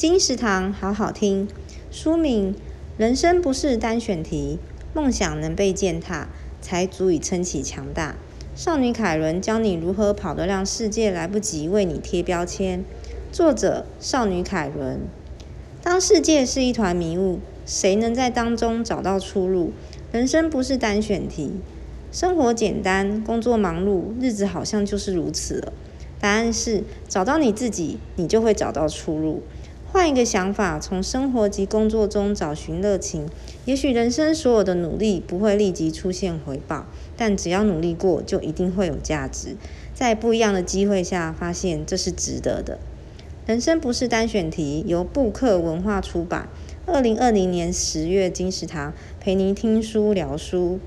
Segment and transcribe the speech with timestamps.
[0.00, 1.46] 金石堂好好听。
[1.90, 2.54] 书名：
[2.96, 4.58] 人生不是单选题，
[4.94, 6.28] 梦想能被践踏，
[6.62, 8.16] 才足以撑起强大。
[8.54, 12.82] 少女凯伦教你如何跑得让世界来不及为你贴标签。
[13.30, 15.00] 作者：少女凯伦。
[15.82, 19.74] 当世界是一团迷雾，谁能在当中找到出路？
[20.12, 21.50] 人生不是单选题。
[22.10, 25.74] 生活简单，工作忙碌，日子好像就是如此了。
[26.18, 29.42] 答案是：找到你自己，你就会找到出路。
[29.92, 33.26] 换一个想法，从生活及工作中找寻热情。
[33.64, 39.56] 也许人生所有的努力不会立即出现回报，但只要努力过，就一定会有价值。
[39.92, 42.78] 在不一样的机会下，发现这是值得的。
[43.46, 46.48] 人生不是单选题，由布克文化出版。
[46.86, 50.78] 二零二零年十月，金石堂陪您听书聊书。